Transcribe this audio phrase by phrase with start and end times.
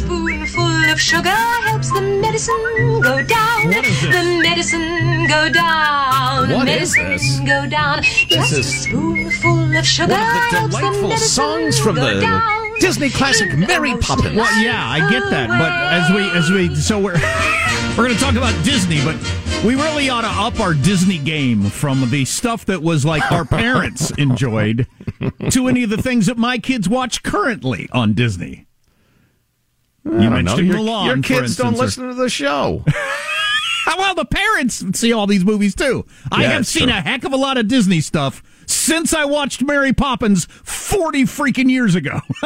[0.00, 3.66] For a spoonful of sugar helps the medicine go down.
[3.66, 4.14] What is this?
[4.14, 6.50] The medicine go down.
[6.50, 7.40] What is medicine this?
[7.40, 8.02] go down.
[8.02, 11.96] Just a is spoonful of sugar One of the helps the delightful medicine songs from
[11.96, 12.78] go the down.
[12.80, 14.36] Disney classic Mary Poppins.
[14.36, 17.12] Well, yeah, I get that, but as we as we so we're
[17.98, 19.16] we're going to talk about Disney, but
[19.64, 23.44] we really ought to up our Disney game from the stuff that was like our
[23.44, 24.86] parents enjoyed
[25.50, 28.66] to any of the things that my kids watch currently on Disney.
[30.04, 30.30] You I don't know.
[30.30, 32.84] mentioned Your, Mulan, your for kids don't instance, or- listen to the show.
[33.98, 36.06] well, the parents see all these movies too.
[36.30, 36.92] I Yeah, have seen true.
[36.96, 41.70] a heck of a lot of Disney stuff since I watched Mary Poppins forty freaking
[41.70, 42.20] years ago.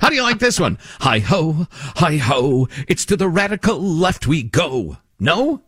[0.00, 0.78] How do you like this one?
[1.00, 4.98] Hi ho, hi ho, it's to the radical left we go.
[5.18, 5.62] No?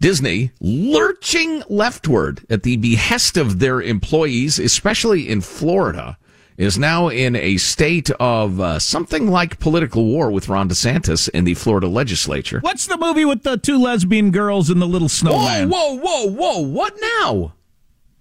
[0.00, 6.18] Disney lurching leftward at the behest of their employees, especially in Florida,
[6.56, 11.44] is now in a state of uh, something like political war with Ron DeSantis in
[11.44, 12.60] the Florida legislature.
[12.60, 15.68] What's the movie with the two lesbian girls and the little snowman?
[15.68, 16.30] whoa, whoa, whoa!
[16.30, 16.60] whoa!
[16.60, 17.54] What now?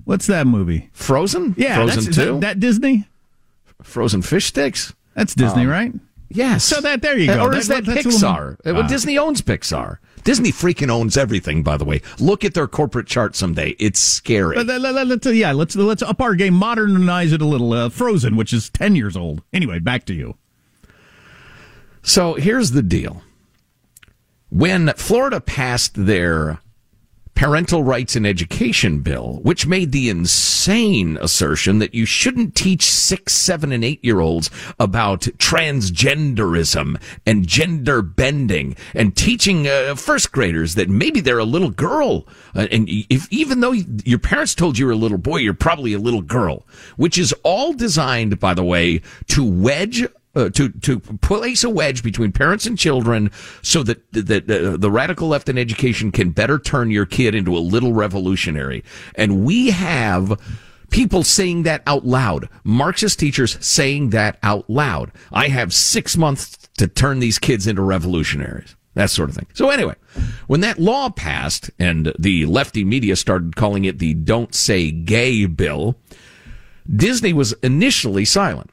[0.03, 0.89] What's that movie?
[0.93, 1.55] Frozen?
[1.57, 2.33] Yeah, Frozen two.
[2.33, 3.07] That, that Disney?
[3.81, 4.93] Frozen fish sticks.
[5.15, 5.93] That's Disney, right?
[6.29, 6.63] Yes.
[6.63, 7.45] So that- there you go.
[7.45, 8.53] Or That- is that, that's a little- Pixar?
[8.65, 8.87] Uh, well.
[8.87, 9.97] Disney owns Pixar.
[10.23, 11.61] Disney freaking owns everything.
[11.61, 13.75] By the way, look at their corporate chart someday.
[13.77, 14.57] It's scary.
[14.63, 17.71] Let, let, let- yeah, let's let's up our game, modernize it a little.
[17.73, 19.43] Uh, Frozen, which is ten years old.
[19.53, 20.35] Anyway, back to you.
[22.01, 23.21] So here's the deal.
[24.49, 26.59] When Florida passed their
[27.35, 33.33] parental rights and education bill, which made the insane assertion that you shouldn't teach six,
[33.33, 40.75] seven, and eight year olds about transgenderism and gender bending and teaching uh, first graders
[40.75, 42.25] that maybe they're a little girl.
[42.55, 45.93] Uh, and if, even though your parents told you were a little boy, you're probably
[45.93, 46.65] a little girl,
[46.95, 52.03] which is all designed, by the way, to wedge uh, to to place a wedge
[52.03, 53.31] between parents and children,
[53.61, 57.55] so that that uh, the radical left in education can better turn your kid into
[57.55, 58.83] a little revolutionary.
[59.15, 60.39] And we have
[60.89, 62.49] people saying that out loud.
[62.63, 65.11] Marxist teachers saying that out loud.
[65.31, 68.75] I have six months to turn these kids into revolutionaries.
[68.93, 69.47] That sort of thing.
[69.53, 69.95] So anyway,
[70.47, 75.45] when that law passed and the lefty media started calling it the "Don't Say Gay"
[75.47, 75.97] bill,
[76.93, 78.71] Disney was initially silent.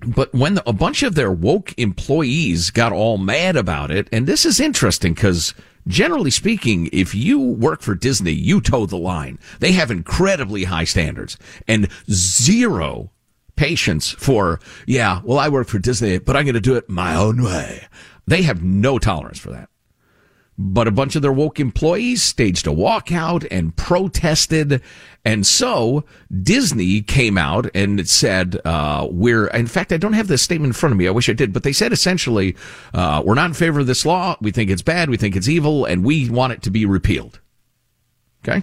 [0.00, 4.26] But when the, a bunch of their woke employees got all mad about it, and
[4.26, 5.54] this is interesting because
[5.86, 9.38] generally speaking, if you work for Disney, you toe the line.
[9.60, 13.10] They have incredibly high standards and zero
[13.56, 17.14] patience for, yeah, well, I work for Disney, but I'm going to do it my
[17.14, 17.86] own way.
[18.26, 19.68] They have no tolerance for that.
[20.56, 24.80] But a bunch of their woke employees staged a walkout and protested.
[25.24, 26.04] And so
[26.42, 30.72] Disney came out and said, uh, we're, in fact, I don't have this statement in
[30.74, 31.08] front of me.
[31.08, 32.54] I wish I did, but they said essentially,
[32.92, 34.36] uh, we're not in favor of this law.
[34.40, 35.10] We think it's bad.
[35.10, 37.40] We think it's evil and we want it to be repealed.
[38.46, 38.62] Okay.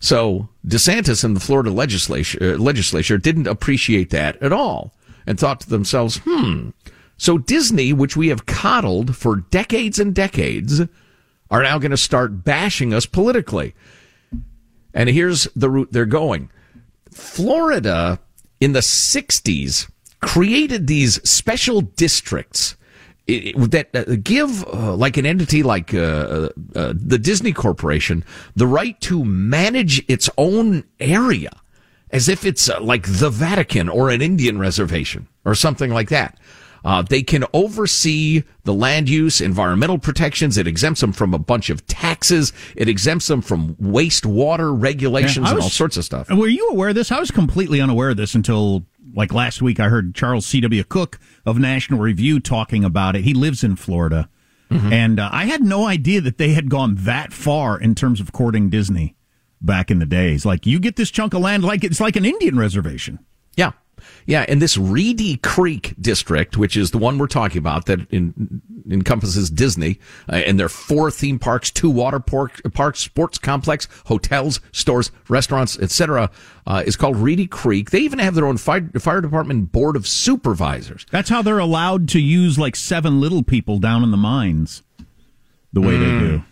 [0.00, 4.92] So DeSantis and the Florida legislature, uh, legislature didn't appreciate that at all
[5.26, 6.70] and thought to themselves, hmm,
[7.16, 10.80] so Disney, which we have coddled for decades and decades,
[11.50, 13.74] are now going to start bashing us politically.
[14.92, 16.50] And here's the route they're going.
[17.10, 18.18] Florida
[18.60, 19.90] in the 60s
[20.20, 22.76] created these special districts
[23.26, 28.22] that uh, give uh, like an entity like uh, uh, uh, the Disney Corporation
[28.54, 31.50] the right to manage its own area
[32.10, 36.38] as if it's uh, like the Vatican or an Indian reservation or something like that.
[36.84, 40.58] Uh, they can oversee the land use, environmental protections.
[40.58, 42.52] It exempts them from a bunch of taxes.
[42.76, 46.28] It exempts them from wastewater regulations Yeah, and all sorts of stuff.
[46.30, 47.10] Were you aware of this?
[47.10, 48.84] I was completely unaware of this until
[49.14, 49.80] like last week.
[49.80, 50.84] I heard Charles C.W.
[50.84, 53.22] Cooke of National Review talking about it.
[53.24, 54.28] He lives in Florida.
[54.70, 58.32] And uh, I had no idea that they had gone that far in terms of
[58.32, 59.14] courting Disney
[59.60, 60.44] back in the days.
[60.44, 63.20] Like, you get this chunk of land, like it's like an Indian reservation.
[63.56, 63.70] Yeah.
[64.26, 68.62] Yeah, and this Reedy Creek district, which is the one we're talking about, that in,
[68.90, 69.98] encompasses Disney
[70.28, 75.78] uh, and their four theme parks, two water park, parks, sports complex, hotels, stores, restaurants,
[75.78, 76.30] etc.,
[76.66, 77.90] uh, is called Reedy Creek.
[77.90, 81.04] They even have their own fire, fire department board of supervisors.
[81.10, 84.82] That's how they're allowed to use like seven little people down in the mines
[85.72, 86.42] the way they do.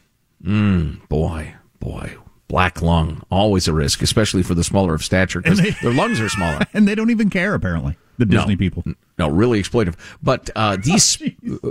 [1.08, 2.16] Boy, boy,
[2.52, 6.28] black lung always a risk, especially for the smaller of stature because their lungs are
[6.28, 6.60] smaller.
[6.74, 8.84] And they don't even care, apparently, the Disney no, people.
[9.18, 9.94] No, really exploitive.
[10.22, 11.20] But uh, these,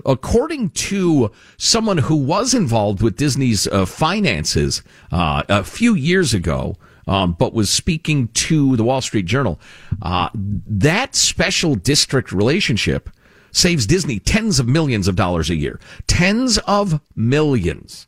[0.08, 4.82] according to someone who was involved with Disney's uh, finances
[5.12, 9.60] uh, a few years ago, um, but was speaking to the Wall Street Journal,
[10.02, 13.12] uh, that special district relationship
[13.52, 15.80] saves Disney tens of millions of dollars a year.
[16.08, 18.08] Tens of millions.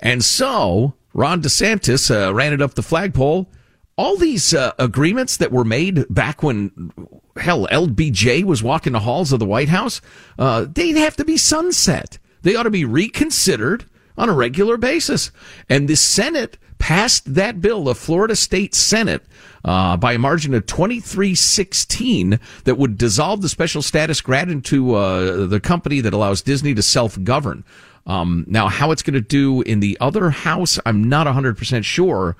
[0.00, 3.50] And so Ron DeSantis uh, ran it up the flagpole.
[3.96, 6.92] All these uh, agreements that were made back when,
[7.36, 10.00] hell, LBJ was walking the halls of the White House,
[10.36, 12.18] uh, they'd have to be sunset.
[12.42, 15.30] They ought to be reconsidered on a regular basis.
[15.68, 19.22] And the Senate passed that bill, the Florida State Senate,
[19.64, 25.46] uh, by a margin of 2316 that would dissolve the special status granted to uh,
[25.46, 27.64] the company that allows Disney to self-govern.
[28.06, 32.36] Um, now, how it's going to do in the other house, I'm not 100% sure.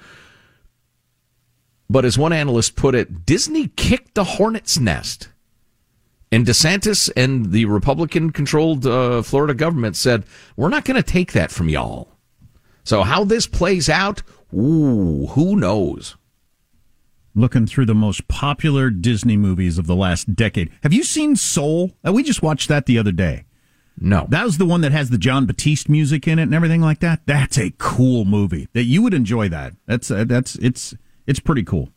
[1.88, 5.29] But as one analyst put it, Disney kicked the hornet's nest.
[6.35, 10.25] And DeSantis and the Republican controlled uh, Florida government said,
[10.57, 12.09] we're not going to take that from y'all.
[12.83, 14.23] So how this plays out,
[14.53, 16.17] ooh, who knows?
[17.35, 20.71] looking through the most popular Disney movies of the last decade.
[20.83, 21.93] Have you seen Soul?
[22.07, 23.45] Uh, we just watched that the other day.
[23.99, 24.27] No.
[24.29, 27.01] That was the one that has the Jon Batiste music in it and everything like
[27.01, 27.23] that.
[27.27, 28.69] That's a cool movie.
[28.73, 29.75] That you would enjoy that.
[29.87, 30.95] That's uh, that's it's
[31.27, 31.91] it's pretty cool.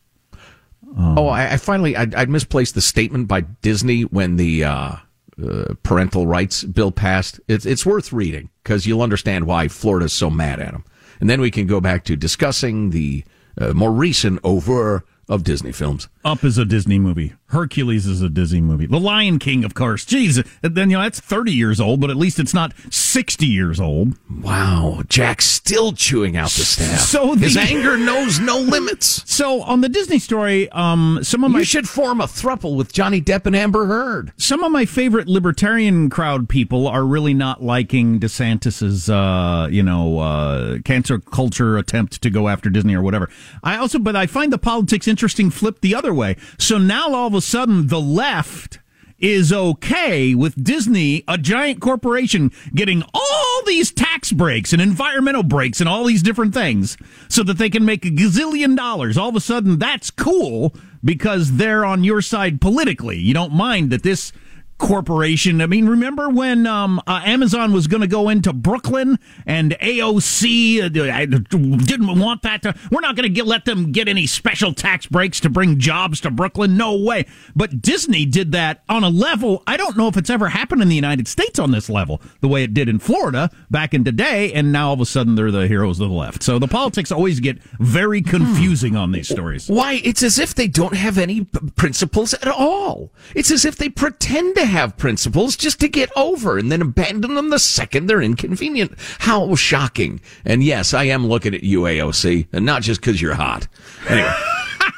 [0.95, 4.95] Oh, I, I finally I, I misplaced the statement by Disney when the uh,
[5.44, 7.39] uh, parental rights bill passed.
[7.48, 10.86] It's it's worth reading because you'll understand why Florida's so mad at them,
[11.19, 13.24] and then we can go back to discussing the
[13.60, 16.07] uh, more recent over of Disney films.
[16.24, 17.34] Up is a Disney movie.
[17.47, 18.88] Hercules is a Disney movie.
[18.88, 20.03] The Lion King, of course.
[20.05, 23.79] Jeez, then you know that's thirty years old, but at least it's not sixty years
[23.79, 24.13] old.
[24.29, 26.99] Wow, Jack's still chewing out the staff.
[26.99, 29.23] So the- his anger knows no limits.
[29.38, 32.91] So on the Disney story, um, some of my You should form a thruple with
[32.91, 34.33] Johnny Depp and Amber Heard.
[34.38, 40.17] some of my favorite libertarian crowd people are really not liking DeSantis's, uh, you know,
[40.19, 43.29] uh, cancer culture attempt to go after Disney or whatever.
[43.63, 46.36] I also, but I find the politics interesting flip the other way.
[46.57, 48.79] So now all of a sudden the left
[49.20, 55.79] is okay with Disney, a giant corporation, getting all these tax breaks and environmental breaks
[55.79, 59.17] and all these different things so that they can make a gazillion dollars.
[59.17, 63.17] All of a sudden that's cool because they're on your side politically.
[63.17, 64.32] You don't mind that this
[64.77, 65.62] corporation.
[65.62, 70.81] I mean, remember when um, uh, Amazon was going to go into Brooklyn and AOC
[70.81, 72.75] uh, I didn't want that to.
[72.91, 76.31] We're not going to let them get any special tax breaks to bring jobs to
[76.31, 76.77] Brooklyn.
[76.77, 77.25] No way.
[77.55, 79.63] But Disney did that on a level.
[79.67, 82.48] I don't know if it's ever happened in the United States on this level, the
[82.48, 84.53] way it did in Florida back in today.
[84.53, 86.43] And now all of a sudden they're the heroes of the left.
[86.43, 89.67] So the politics always get very confusing on these stories.
[89.67, 90.01] Why?
[90.03, 93.12] It's as if they don't have any principles at all.
[93.36, 97.36] It's as if they pretend to have principles just to get over and then abandon
[97.36, 98.93] them the second they're inconvenient.
[99.19, 100.21] How shocking.
[100.45, 103.67] And yes, I am looking at you, AOC, and not just because you're hot.
[104.07, 104.33] Anyway.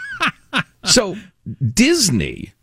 [0.85, 1.15] so,
[1.73, 2.53] Disney,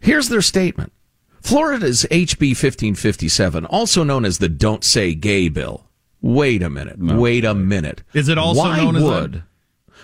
[0.00, 0.92] here's their statement.
[1.40, 5.86] Florida's HB 1557, also known as the Don't Say Gay Bill.
[6.20, 6.98] Wait a minute.
[6.98, 8.02] Wait a minute.
[8.12, 9.42] Is it also Why known as that?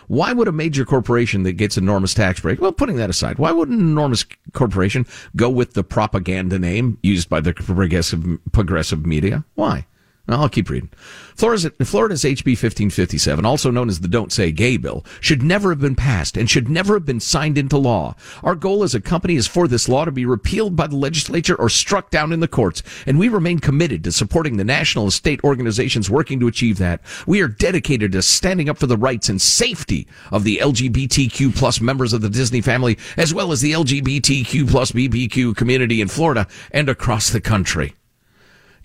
[0.08, 2.60] Why would a major corporation that gets enormous tax break?
[2.60, 7.28] Well, putting that aside, why would an enormous corporation go with the propaganda name used
[7.28, 9.44] by the progressive progressive media?
[9.54, 9.86] Why?
[10.28, 10.90] I'll keep reading.
[11.36, 15.80] Florida's, Florida's HB 1557, also known as the Don't Say Gay Bill, should never have
[15.80, 18.16] been passed and should never have been signed into law.
[18.42, 21.54] Our goal as a company is for this law to be repealed by the legislature
[21.54, 25.12] or struck down in the courts, and we remain committed to supporting the national and
[25.12, 27.02] state organizations working to achieve that.
[27.26, 31.80] We are dedicated to standing up for the rights and safety of the LGBTQ plus
[31.80, 36.48] members of the Disney family, as well as the LGBTQ plus BBQ community in Florida
[36.72, 37.94] and across the country.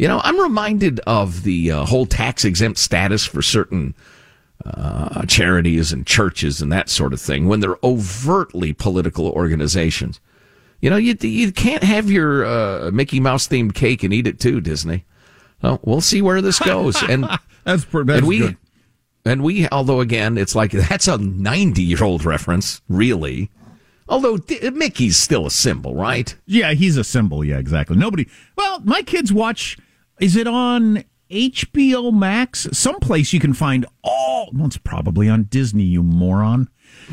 [0.02, 3.94] You know, I'm reminded of the uh, whole tax exempt status for certain
[4.66, 10.20] uh, charities and churches and that sort of thing when they're overtly political organizations.
[10.80, 14.40] You know, you you can't have your uh, Mickey Mouse themed cake and eat it
[14.40, 15.06] too, Disney.
[15.62, 17.00] Well, we'll see where this goes.
[17.08, 17.26] And
[17.64, 18.58] that's, that's and we, good.
[19.24, 23.52] And we, although again, it's like that's a 90 year old reference, really.
[24.10, 24.40] Although
[24.74, 26.36] Mickey's still a symbol, right?
[26.48, 27.46] Yeah, he's a symbol.
[27.46, 27.98] Yeah, exactly.
[27.98, 28.28] Nobody.
[28.58, 29.78] Well, my kids watch
[30.20, 32.68] is it on HBO Max?
[32.72, 34.50] Someplace you can find all.
[34.54, 36.70] Well, it's probably on Disney, you moron.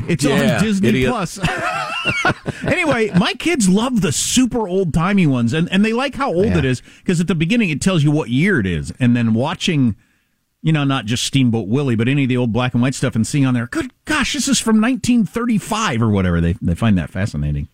[0.07, 1.09] It's yeah, on Disney idiot.
[1.11, 1.39] Plus.
[2.63, 6.45] anyway, my kids love the super old timey ones, and, and they like how old
[6.45, 6.59] yeah.
[6.59, 9.33] it is because at the beginning it tells you what year it is, and then
[9.33, 9.95] watching,
[10.61, 13.15] you know, not just Steamboat Willie, but any of the old black and white stuff,
[13.15, 16.41] and seeing on there, good gosh, this is from 1935 or whatever.
[16.41, 17.67] They they find that fascinating.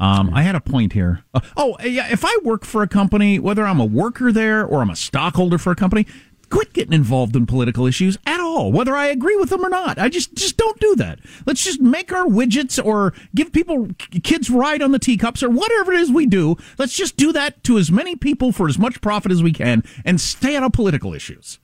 [0.00, 1.22] Um, I had a point here.
[1.34, 2.08] Uh, oh, yeah.
[2.10, 5.58] If I work for a company, whether I'm a worker there or I'm a stockholder
[5.58, 6.06] for a company,
[6.48, 9.98] quit getting involved in political issues at all, whether I agree with them or not.
[9.98, 11.20] I just just don't do that.
[11.46, 13.88] Let's just make our widgets or give people
[14.22, 16.56] kids ride on the teacups or whatever it is we do.
[16.78, 19.84] Let's just do that to as many people for as much profit as we can
[20.04, 21.58] and stay out of political issues.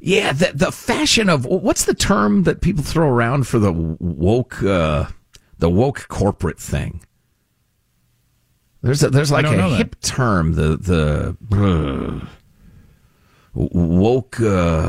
[0.00, 4.62] Yeah, the the fashion of what's the term that people throw around for the woke
[4.62, 5.06] uh,
[5.58, 7.02] the woke corporate thing?
[8.82, 10.02] There's a, there's like a hip that.
[10.02, 12.26] term the the uh,
[13.54, 14.40] woke.
[14.40, 14.88] Uh,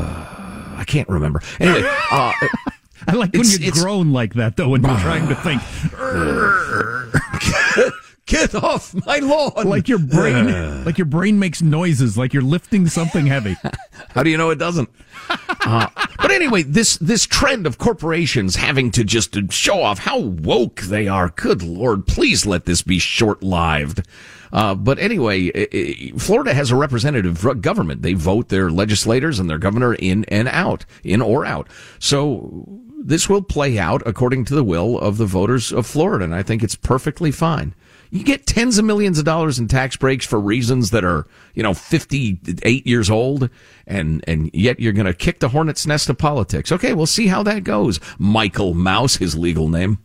[0.77, 1.41] I can't remember.
[1.59, 2.31] Anyway, uh,
[3.07, 5.61] I like when you groan like that though when you're trying to think.
[8.31, 9.67] Get off my lawn!
[9.67, 13.57] Like your brain, like your brain makes noises, like you're lifting something heavy.
[14.11, 14.89] How do you know it doesn't?
[15.63, 20.81] Uh, but anyway, this this trend of corporations having to just show off how woke
[20.81, 21.29] they are.
[21.29, 24.01] Good lord, please let this be short lived.
[24.51, 28.01] Uh, but anyway, it, it, Florida has a representative government.
[28.01, 31.69] They vote their legislators and their governor in and out, in or out.
[31.99, 32.65] So
[32.99, 36.41] this will play out according to the will of the voters of Florida, and I
[36.41, 37.75] think it's perfectly fine.
[38.11, 41.25] You get tens of millions of dollars in tax breaks for reasons that are,
[41.55, 43.49] you know, 58 years old,
[43.87, 46.73] and, and yet you're going to kick the hornet's nest of politics.
[46.73, 48.01] Okay, we'll see how that goes.
[48.19, 49.97] Michael Mouse, his legal name.